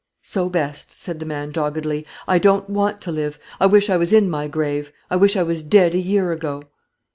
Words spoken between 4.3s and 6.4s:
my grave; I wish I was dead a year